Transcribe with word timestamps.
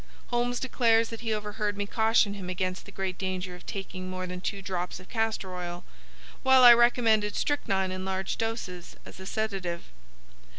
Holmes 0.29 0.59
declares 0.59 1.09
that 1.09 1.19
he 1.19 1.31
overheard 1.31 1.77
me 1.77 1.85
caution 1.85 2.33
him 2.33 2.49
against 2.49 2.85
the 2.87 2.91
great 2.91 3.19
danger 3.19 3.53
of 3.53 3.67
taking 3.67 4.09
more 4.09 4.25
than 4.25 4.41
two 4.41 4.59
drops 4.63 4.99
of 4.99 5.09
castor 5.09 5.53
oil, 5.55 5.83
while 6.41 6.63
I 6.63 6.73
recommended 6.73 7.35
strychnine 7.35 7.91
in 7.91 8.03
large 8.03 8.39
doses 8.39 8.95
as 9.05 9.19
a 9.19 9.27
sedative. 9.27 9.91